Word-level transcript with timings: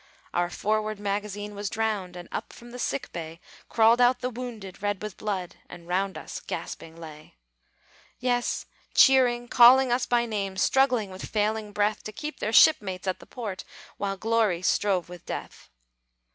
Our 0.33 0.49
forward 0.49 0.99
magazine 0.99 1.53
was 1.53 1.69
drowned; 1.69 2.15
And 2.15 2.27
up 2.31 2.53
from 2.53 2.71
the 2.71 2.79
sick 2.79 3.11
bay 3.13 3.39
Crawled 3.69 4.01
out 4.01 4.19
the 4.21 4.31
wounded, 4.31 4.81
red 4.81 4.99
with 4.99 5.15
blood, 5.15 5.57
And 5.69 5.87
round 5.87 6.17
us 6.17 6.39
gasping 6.39 6.95
lay. 6.99 7.35
Yes, 8.17 8.65
cheering, 8.95 9.47
calling 9.47 9.91
us 9.91 10.07
by 10.07 10.25
name, 10.25 10.57
Struggling 10.57 11.11
with 11.11 11.29
failing 11.29 11.71
breath, 11.71 12.03
To 12.05 12.11
keep 12.11 12.39
their 12.39 12.51
shipmates 12.51 13.07
at 13.07 13.19
the 13.19 13.27
port, 13.27 13.63
While 13.97 14.17
glory 14.17 14.63
strove 14.63 15.07
with 15.07 15.23
death. 15.27 15.69